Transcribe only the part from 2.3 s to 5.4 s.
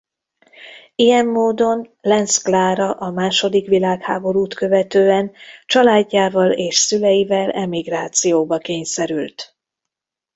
Klára a második világháborút követően